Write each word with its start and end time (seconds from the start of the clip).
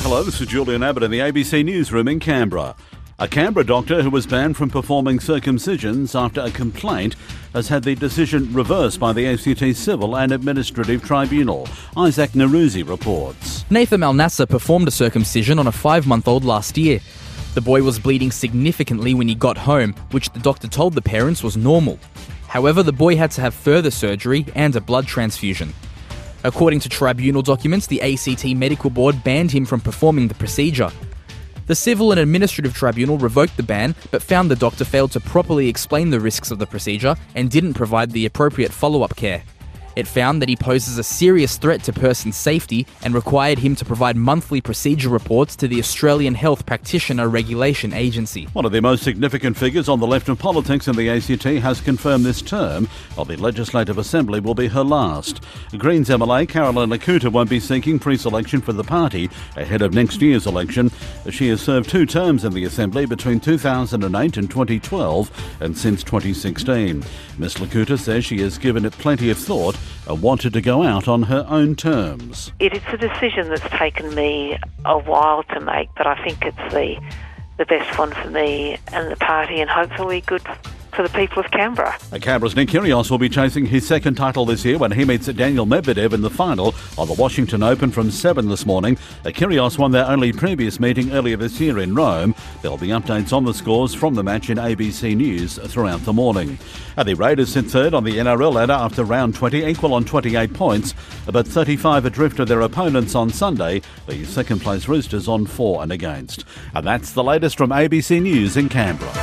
Hello, 0.00 0.22
this 0.22 0.40
is 0.40 0.46
Julian 0.46 0.84
Abbott 0.84 1.02
in 1.02 1.10
the 1.10 1.18
ABC 1.18 1.64
Newsroom 1.64 2.06
in 2.06 2.20
Canberra. 2.20 2.76
A 3.18 3.26
Canberra 3.26 3.66
doctor 3.66 4.00
who 4.00 4.10
was 4.10 4.28
banned 4.28 4.56
from 4.56 4.70
performing 4.70 5.18
circumcisions 5.18 6.14
after 6.14 6.40
a 6.40 6.52
complaint 6.52 7.16
has 7.52 7.66
had 7.66 7.82
the 7.82 7.96
decision 7.96 8.52
reversed 8.52 9.00
by 9.00 9.12
the 9.12 9.26
ACT 9.26 9.76
Civil 9.76 10.16
and 10.16 10.30
Administrative 10.30 11.02
Tribunal. 11.02 11.68
Isaac 11.96 12.30
Nowroozi 12.30 12.88
reports. 12.88 13.68
Nathan 13.70 14.02
Malnassa 14.02 14.48
performed 14.48 14.86
a 14.86 14.92
circumcision 14.92 15.58
on 15.58 15.66
a 15.66 15.72
five 15.72 16.06
month 16.06 16.28
old 16.28 16.44
last 16.44 16.78
year. 16.78 17.00
The 17.54 17.60
boy 17.60 17.82
was 17.82 17.98
bleeding 17.98 18.30
significantly 18.30 19.14
when 19.14 19.26
he 19.26 19.34
got 19.34 19.58
home, 19.58 19.94
which 20.12 20.30
the 20.30 20.38
doctor 20.38 20.68
told 20.68 20.94
the 20.94 21.02
parents 21.02 21.42
was 21.42 21.56
normal. 21.56 21.98
However, 22.46 22.84
the 22.84 22.92
boy 22.92 23.16
had 23.16 23.32
to 23.32 23.40
have 23.40 23.52
further 23.52 23.90
surgery 23.90 24.46
and 24.54 24.76
a 24.76 24.80
blood 24.80 25.08
transfusion. 25.08 25.74
According 26.44 26.80
to 26.80 26.88
tribunal 26.88 27.42
documents, 27.42 27.86
the 27.88 28.00
ACT 28.00 28.44
Medical 28.56 28.90
Board 28.90 29.24
banned 29.24 29.50
him 29.50 29.64
from 29.64 29.80
performing 29.80 30.28
the 30.28 30.34
procedure. 30.34 30.90
The 31.66 31.74
Civil 31.74 32.12
and 32.12 32.20
Administrative 32.20 32.74
Tribunal 32.74 33.18
revoked 33.18 33.56
the 33.56 33.62
ban 33.62 33.94
but 34.10 34.22
found 34.22 34.50
the 34.50 34.56
doctor 34.56 34.84
failed 34.84 35.12
to 35.12 35.20
properly 35.20 35.68
explain 35.68 36.10
the 36.10 36.20
risks 36.20 36.50
of 36.50 36.58
the 36.58 36.66
procedure 36.66 37.14
and 37.34 37.50
didn't 37.50 37.74
provide 37.74 38.10
the 38.12 38.24
appropriate 38.24 38.72
follow 38.72 39.02
up 39.02 39.16
care. 39.16 39.42
It 39.98 40.06
found 40.06 40.40
that 40.40 40.48
he 40.48 40.54
poses 40.54 40.96
a 40.96 41.02
serious 41.02 41.56
threat 41.56 41.82
to 41.82 41.92
person 41.92 42.30
safety 42.30 42.86
and 43.02 43.12
required 43.12 43.58
him 43.58 43.74
to 43.74 43.84
provide 43.84 44.16
monthly 44.16 44.60
procedure 44.60 45.08
reports 45.08 45.56
to 45.56 45.66
the 45.66 45.80
Australian 45.80 46.36
Health 46.36 46.64
Practitioner 46.66 47.28
Regulation 47.28 47.92
Agency. 47.92 48.44
One 48.52 48.64
of 48.64 48.70
the 48.70 48.80
most 48.80 49.02
significant 49.02 49.56
figures 49.56 49.88
on 49.88 49.98
the 49.98 50.06
left 50.06 50.28
of 50.28 50.38
politics 50.38 50.86
in 50.86 50.94
the 50.94 51.10
ACT 51.10 51.42
has 51.42 51.80
confirmed 51.80 52.24
this 52.24 52.40
term 52.42 52.88
of 53.16 53.26
the 53.26 53.36
Legislative 53.38 53.98
Assembly 53.98 54.38
will 54.38 54.54
be 54.54 54.68
her 54.68 54.84
last. 54.84 55.40
Greens 55.76 56.10
MLA 56.10 56.48
Caroline 56.48 56.90
Le 56.90 56.98
Couteur 56.98 57.30
won't 57.30 57.50
be 57.50 57.58
seeking 57.58 57.98
pre-selection 57.98 58.60
for 58.60 58.72
the 58.72 58.84
party 58.84 59.28
ahead 59.56 59.82
of 59.82 59.94
next 59.94 60.22
year's 60.22 60.46
election. 60.46 60.92
She 61.28 61.48
has 61.48 61.60
served 61.60 61.90
two 61.90 62.06
terms 62.06 62.44
in 62.44 62.52
the 62.52 62.62
Assembly 62.62 63.04
between 63.04 63.40
2008 63.40 64.36
and 64.36 64.48
2012 64.48 65.56
and 65.60 65.76
since 65.76 66.04
2016. 66.04 67.02
Ms 67.36 67.58
Le 67.58 67.66
Couteur 67.66 67.96
says 67.96 68.24
she 68.24 68.40
has 68.42 68.58
given 68.58 68.84
it 68.84 68.92
plenty 68.92 69.30
of 69.30 69.38
thought 69.38 69.76
wanted 70.14 70.52
to 70.54 70.60
go 70.60 70.82
out 70.82 71.08
on 71.08 71.24
her 71.24 71.46
own 71.48 71.76
terms. 71.76 72.52
It 72.58 72.72
is 72.72 72.82
a 72.92 72.96
decision 72.96 73.48
that's 73.48 73.68
taken 73.70 74.14
me 74.14 74.58
a 74.84 74.98
while 74.98 75.42
to 75.44 75.60
make, 75.60 75.88
but 75.96 76.06
I 76.06 76.22
think 76.22 76.44
it's 76.44 76.72
the 76.72 77.00
the 77.58 77.66
best 77.66 77.98
one 77.98 78.12
for 78.12 78.30
me 78.30 78.78
and 78.92 79.10
the 79.10 79.16
party, 79.16 79.60
and 79.60 79.68
hopefully 79.68 80.20
good 80.20 80.42
for 80.98 81.04
the 81.04 81.08
people 81.10 81.38
of 81.38 81.48
Canberra. 81.52 81.96
Canberra's 82.20 82.56
Nick 82.56 82.70
Kyrgios 82.70 83.08
will 83.08 83.18
be 83.18 83.28
chasing 83.28 83.64
his 83.64 83.86
second 83.86 84.16
title 84.16 84.44
this 84.44 84.64
year 84.64 84.78
when 84.78 84.90
he 84.90 85.04
meets 85.04 85.26
Daniel 85.26 85.64
Medvedev 85.64 86.12
in 86.12 86.22
the 86.22 86.28
final 86.28 86.74
of 86.98 87.06
the 87.06 87.14
Washington 87.14 87.62
Open 87.62 87.92
from 87.92 88.10
7 88.10 88.48
this 88.48 88.66
morning. 88.66 88.98
Uh, 89.24 89.28
Kyrgios 89.28 89.78
won 89.78 89.92
their 89.92 90.06
only 90.06 90.32
previous 90.32 90.80
meeting 90.80 91.12
earlier 91.12 91.36
this 91.36 91.60
year 91.60 91.78
in 91.78 91.94
Rome. 91.94 92.34
There'll 92.62 92.78
be 92.78 92.88
updates 92.88 93.32
on 93.32 93.44
the 93.44 93.54
scores 93.54 93.94
from 93.94 94.16
the 94.16 94.24
match 94.24 94.50
in 94.50 94.58
ABC 94.58 95.16
News 95.16 95.56
throughout 95.68 96.04
the 96.04 96.12
morning. 96.12 96.58
And 96.96 97.06
the 97.06 97.14
Raiders 97.14 97.52
sit 97.52 97.66
third 97.66 97.94
on 97.94 98.02
the 98.02 98.16
NRL 98.16 98.54
ladder 98.54 98.72
after 98.72 99.04
round 99.04 99.36
20, 99.36 99.66
equal 99.66 99.94
on 99.94 100.04
28 100.04 100.52
points, 100.52 100.94
uh, 101.28 101.30
but 101.30 101.46
35 101.46 102.06
adrift 102.06 102.40
of 102.40 102.48
their 102.48 102.62
opponents 102.62 103.14
on 103.14 103.30
Sunday. 103.30 103.82
The 104.08 104.24
second 104.24 104.62
place 104.62 104.88
Roosters 104.88 105.28
on 105.28 105.46
4 105.46 105.84
and 105.84 105.92
against. 105.92 106.44
And 106.74 106.84
that's 106.84 107.12
the 107.12 107.22
latest 107.22 107.56
from 107.56 107.70
ABC 107.70 108.20
News 108.20 108.56
in 108.56 108.68
Canberra. 108.68 109.17